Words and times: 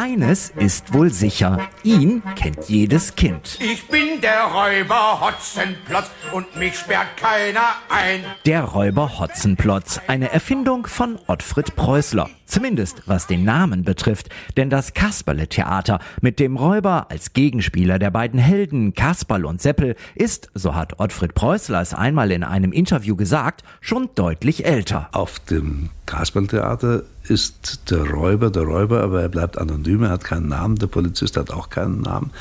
Eines 0.00 0.48
ist 0.56 0.94
wohl 0.94 1.12
sicher, 1.12 1.68
ihn 1.82 2.22
kennt 2.34 2.70
jedes 2.70 3.16
Kind. 3.16 3.58
Ich 3.60 3.86
bin 3.86 4.22
der 4.22 4.44
Räuber 4.44 5.20
Hotzenplotz 5.20 6.10
und 6.32 6.56
mich 6.56 6.78
sperrt 6.78 7.18
keiner 7.18 7.74
ein. 7.90 8.24
Der 8.46 8.64
Räuber 8.64 9.18
Hotzenplotz, 9.18 10.00
eine 10.06 10.32
Erfindung 10.32 10.86
von 10.86 11.18
Ottfried 11.26 11.76
Preußler. 11.76 12.30
Zumindest 12.46 13.02
was 13.04 13.26
den 13.26 13.44
Namen 13.44 13.84
betrifft, 13.84 14.30
denn 14.56 14.70
das 14.70 14.94
Kasperle-Theater 14.94 16.00
mit 16.22 16.40
dem 16.40 16.56
Räuber 16.56 17.10
als 17.10 17.34
Gegenspieler 17.34 17.98
der 17.98 18.10
beiden 18.10 18.40
Helden 18.40 18.94
Kasperl 18.94 19.44
und 19.44 19.60
Seppel 19.60 19.96
ist, 20.14 20.50
so 20.54 20.74
hat 20.74 20.98
Ottfried 20.98 21.34
Preußler 21.34 21.82
es 21.82 21.92
einmal 21.92 22.32
in 22.32 22.42
einem 22.42 22.72
Interview 22.72 23.16
gesagt, 23.16 23.64
schon 23.82 24.08
deutlich 24.14 24.64
älter. 24.64 25.10
Auf 25.12 25.40
dem 25.40 25.90
Kasperl-Theater 26.10 27.04
ist 27.22 27.88
der 27.90 28.10
Räuber 28.10 28.50
der 28.50 28.64
Räuber, 28.64 29.00
aber 29.02 29.22
er 29.22 29.28
bleibt 29.28 29.56
anonym, 29.56 30.02
er 30.02 30.10
hat 30.10 30.24
keinen 30.24 30.48
Namen, 30.48 30.74
der 30.74 30.88
Polizist 30.88 31.36
hat 31.36 31.52
auch 31.52 31.70
keinen 31.70 32.00
Namen. 32.00 32.32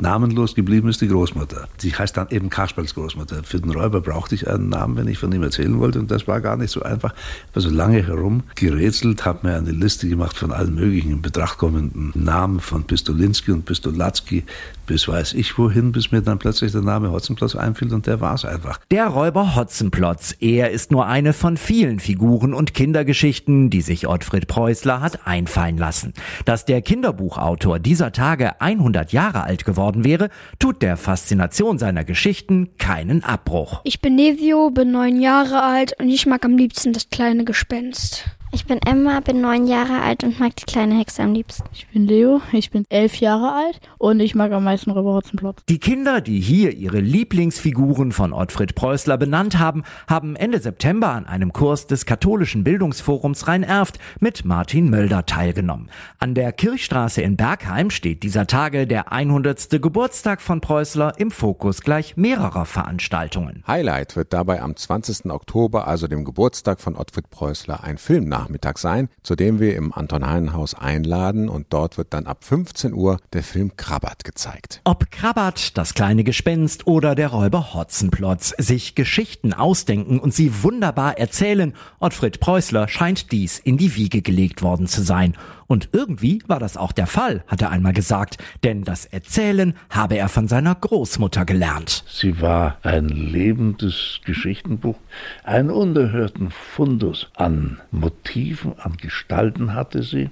Namenlos 0.00 0.54
geblieben 0.54 0.88
ist 0.88 1.00
die 1.00 1.08
Großmutter. 1.08 1.68
Sie 1.78 1.94
heißt 1.94 2.16
dann 2.16 2.28
eben 2.30 2.50
Kasperls 2.50 2.94
Großmutter. 2.94 3.42
Für 3.44 3.60
den 3.60 3.70
Räuber 3.70 4.00
brauchte 4.00 4.34
ich 4.34 4.48
einen 4.48 4.68
Namen, 4.68 4.96
wenn 4.96 5.08
ich 5.08 5.18
von 5.18 5.32
ihm 5.32 5.42
erzählen 5.42 5.78
wollte. 5.78 5.98
Und 5.98 6.10
das 6.10 6.26
war 6.26 6.40
gar 6.40 6.56
nicht 6.56 6.70
so 6.70 6.82
einfach. 6.82 7.14
Ich 7.48 7.56
war 7.56 7.62
so 7.62 7.70
lange 7.70 8.06
herum 8.06 8.42
gerätselt, 8.54 9.24
habe 9.24 9.46
mir 9.46 9.56
eine 9.56 9.72
Liste 9.72 10.08
gemacht 10.08 10.36
von 10.36 10.52
allen 10.52 10.74
möglichen 10.74 11.10
in 11.10 11.22
Betracht 11.22 11.58
kommenden 11.58 12.12
Namen 12.14 12.60
von 12.60 12.84
Pistolinski 12.84 13.52
und 13.52 13.64
Pistolatzki 13.64 14.44
bis 14.90 15.06
weiß 15.06 15.34
ich 15.34 15.56
wohin, 15.56 15.92
bis 15.92 16.10
mir 16.10 16.20
dann 16.20 16.40
plötzlich 16.40 16.72
der 16.72 16.80
Name 16.80 17.12
Hotzenplotz 17.12 17.54
einfiel 17.54 17.94
und 17.94 18.08
der 18.08 18.20
war 18.20 18.34
es 18.34 18.44
einfach. 18.44 18.80
Der 18.90 19.06
Räuber 19.06 19.54
Hotzenplotz, 19.54 20.34
er 20.40 20.72
ist 20.72 20.90
nur 20.90 21.06
eine 21.06 21.32
von 21.32 21.56
vielen 21.56 22.00
Figuren 22.00 22.52
und 22.52 22.74
Kindergeschichten, 22.74 23.70
die 23.70 23.82
sich 23.82 24.08
Ottfried 24.08 24.48
Preußler 24.48 25.00
hat 25.00 25.28
einfallen 25.28 25.78
lassen. 25.78 26.12
Dass 26.44 26.64
der 26.64 26.82
Kinderbuchautor 26.82 27.78
dieser 27.78 28.10
Tage 28.10 28.60
100 28.60 29.12
Jahre 29.12 29.44
alt 29.44 29.64
geworden 29.64 29.89
wäre, 29.96 30.30
tut 30.58 30.82
der 30.82 30.96
Faszination 30.96 31.78
seiner 31.78 32.04
Geschichten 32.04 32.76
keinen 32.78 33.24
Abbruch. 33.24 33.80
Ich 33.84 34.00
bin 34.00 34.16
Nevio, 34.16 34.70
bin 34.70 34.92
neun 34.92 35.20
Jahre 35.20 35.62
alt 35.62 35.94
und 35.98 36.08
ich 36.08 36.26
mag 36.26 36.44
am 36.44 36.56
liebsten 36.56 36.92
das 36.92 37.10
kleine 37.10 37.44
Gespenst. 37.44 38.24
Ich 38.52 38.66
bin 38.66 38.80
Emma, 38.84 39.20
bin 39.20 39.40
neun 39.40 39.68
Jahre 39.68 40.02
alt 40.02 40.24
und 40.24 40.40
mag 40.40 40.56
die 40.56 40.64
kleine 40.64 40.98
Hexe 40.98 41.22
am 41.22 41.34
liebsten. 41.34 41.68
Ich 41.72 41.86
bin 41.86 42.08
Leo, 42.08 42.40
ich 42.50 42.72
bin 42.72 42.84
elf 42.88 43.20
Jahre 43.20 43.52
alt 43.52 43.80
und 43.98 44.18
ich 44.18 44.34
mag 44.34 44.50
am 44.50 44.64
meisten 44.64 44.90
Räuber 44.90 45.14
Hotzenplotz. 45.14 45.62
Die 45.68 45.78
Kinder, 45.78 46.20
die 46.20 46.40
hier 46.40 46.72
ihre 46.72 46.98
Lieblingsfiguren 46.98 48.10
von 48.10 48.32
Ottfried 48.32 48.74
Preußler 48.74 49.18
benannt 49.18 49.60
haben, 49.60 49.84
haben 50.08 50.34
Ende 50.34 50.58
September 50.58 51.10
an 51.10 51.26
einem 51.26 51.52
Kurs 51.52 51.86
des 51.86 52.06
katholischen 52.06 52.64
Bildungsforums 52.64 53.46
Rhein-Erft 53.46 54.00
mit 54.18 54.44
Martin 54.44 54.90
Mölder 54.90 55.26
teilgenommen. 55.26 55.88
An 56.18 56.34
der 56.34 56.52
Kirchstraße 56.52 57.22
in 57.22 57.36
Bergheim 57.36 57.90
steht 57.90 58.24
dieser 58.24 58.48
Tage 58.48 58.88
der 58.88 59.12
100. 59.12 59.80
Geburtstag 59.80 60.40
von 60.40 60.60
Preußler 60.60 61.14
im 61.18 61.30
Fokus 61.30 61.82
gleich 61.82 62.16
mehrerer 62.16 62.66
Veranstaltungen. 62.66 63.62
Highlight 63.68 64.16
wird 64.16 64.32
dabei 64.32 64.60
am 64.60 64.74
20. 64.74 65.26
Oktober, 65.26 65.86
also 65.86 66.08
dem 66.08 66.24
Geburtstag 66.24 66.80
von 66.80 66.96
Ottfried 66.96 67.30
Preußler, 67.30 67.84
ein 67.84 67.96
Film 67.96 68.28
nach 68.28 68.39
Nachmittag 68.40 68.78
sein, 68.78 69.10
zu 69.22 69.36
dem 69.36 69.60
wir 69.60 69.76
im 69.76 69.92
Anton-Hein-Haus 69.92 70.74
einladen 70.74 71.50
und 71.50 71.66
dort 71.70 71.98
wird 71.98 72.14
dann 72.14 72.26
ab 72.26 72.42
15 72.42 72.94
Uhr 72.94 73.18
der 73.34 73.42
Film 73.42 73.76
Krabbert 73.76 74.24
gezeigt. 74.24 74.80
Ob 74.84 75.10
Krabbert, 75.10 75.76
das 75.76 75.92
kleine 75.92 76.24
Gespenst 76.24 76.86
oder 76.86 77.14
der 77.14 77.28
Räuber 77.28 77.74
Hotzenplotz 77.74 78.54
sich 78.56 78.94
Geschichten 78.94 79.52
ausdenken 79.52 80.18
und 80.18 80.32
sie 80.32 80.62
wunderbar 80.62 81.18
erzählen, 81.18 81.74
Ottfried 81.98 82.40
Preußler 82.40 82.88
scheint 82.88 83.30
dies 83.30 83.58
in 83.58 83.76
die 83.76 83.94
Wiege 83.94 84.22
gelegt 84.22 84.62
worden 84.62 84.86
zu 84.86 85.02
sein. 85.02 85.36
Und 85.70 85.90
irgendwie 85.92 86.42
war 86.48 86.58
das 86.58 86.76
auch 86.76 86.90
der 86.90 87.06
Fall, 87.06 87.44
hat 87.46 87.62
er 87.62 87.70
einmal 87.70 87.92
gesagt, 87.92 88.38
denn 88.64 88.82
das 88.82 89.04
Erzählen 89.04 89.74
habe 89.88 90.16
er 90.16 90.28
von 90.28 90.48
seiner 90.48 90.74
Großmutter 90.74 91.44
gelernt. 91.44 92.02
Sie 92.08 92.40
war 92.40 92.78
ein 92.82 93.06
lebendes 93.06 94.18
Geschichtenbuch, 94.24 94.96
einen 95.44 95.70
unerhörten 95.70 96.50
Fundus 96.50 97.30
an 97.36 97.78
Motiven, 97.92 98.72
an 98.80 98.96
Gestalten 98.96 99.72
hatte 99.72 100.02
sie. 100.02 100.30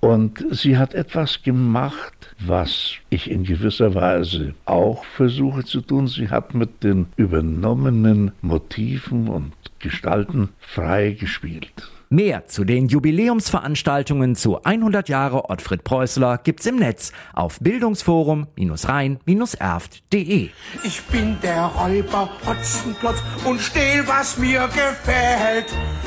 Und 0.00 0.42
sie 0.52 0.78
hat 0.78 0.94
etwas 0.94 1.42
gemacht, 1.42 2.34
was 2.38 2.92
ich 3.10 3.30
in 3.30 3.44
gewisser 3.44 3.94
Weise 3.94 4.54
auch 4.64 5.04
versuche 5.04 5.64
zu 5.64 5.82
tun. 5.82 6.06
Sie 6.06 6.30
hat 6.30 6.54
mit 6.54 6.82
den 6.82 7.08
übernommenen 7.16 8.32
Motiven 8.40 9.28
und 9.28 9.52
Gestalten 9.80 10.48
frei 10.60 11.10
gespielt. 11.10 11.90
Mehr 12.10 12.46
zu 12.46 12.64
den 12.64 12.88
Jubiläumsveranstaltungen 12.88 14.34
zu 14.34 14.62
100 14.62 15.10
Jahre 15.10 15.50
Ottfried 15.50 15.84
Preußler 15.84 16.38
gibt's 16.38 16.64
im 16.64 16.76
Netz 16.76 17.12
auf 17.34 17.60
bildungsforum-rhein-erft.de. 17.60 20.48
Ich 20.84 21.02
bin 21.02 21.36
der 21.42 21.66
Räuber 21.66 22.30
Hotzenplotz 22.46 23.22
und 23.44 23.60
stehl, 23.60 24.04
was 24.06 24.38
mir 24.38 24.68
gefällt. 24.68 25.66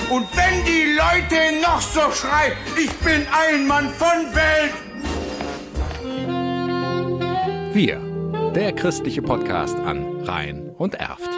Und 0.09 0.25
wenn 0.35 0.65
die 0.65 0.97
Leute 0.97 1.61
noch 1.61 1.81
so 1.81 2.01
schreien, 2.11 2.53
ich 2.83 2.89
bin 3.05 3.27
ein 3.31 3.67
Mann 3.67 3.89
von 3.89 4.33
Welt. 4.33 4.73
Wir, 7.73 8.01
der 8.55 8.73
christliche 8.73 9.21
Podcast 9.21 9.77
an 9.77 10.23
Rhein 10.23 10.71
und 10.77 10.95
Erft. 10.95 11.29